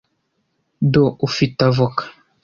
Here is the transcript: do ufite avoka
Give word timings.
do 0.91 1.03
ufite 1.27 1.59
avoka 1.69 2.03